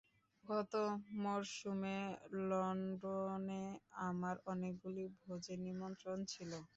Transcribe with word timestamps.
গত 0.43 0.73
মরসুমে 1.21 1.97
লণ্ডনে 2.47 3.63
আমার 4.03 4.35
অনেকগুলি 4.51 5.03
ভোজের 5.19 5.59
নিমন্ত্রণ 5.67 6.17
ছিল। 6.31 6.51